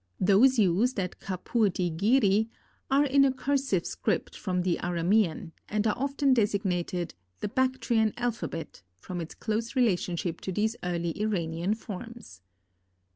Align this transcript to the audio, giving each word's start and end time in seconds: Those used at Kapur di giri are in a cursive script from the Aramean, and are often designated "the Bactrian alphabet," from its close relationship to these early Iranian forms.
Those 0.19 0.57
used 0.57 0.99
at 0.99 1.19
Kapur 1.19 1.71
di 1.71 1.91
giri 1.91 2.49
are 2.89 3.05
in 3.05 3.23
a 3.23 3.31
cursive 3.31 3.85
script 3.85 4.35
from 4.35 4.63
the 4.63 4.79
Aramean, 4.81 5.51
and 5.69 5.85
are 5.85 5.93
often 5.95 6.33
designated 6.33 7.13
"the 7.41 7.47
Bactrian 7.49 8.11
alphabet," 8.17 8.81
from 8.97 9.21
its 9.21 9.35
close 9.35 9.75
relationship 9.75 10.41
to 10.41 10.51
these 10.51 10.75
early 10.81 11.15
Iranian 11.21 11.75
forms. 11.75 12.41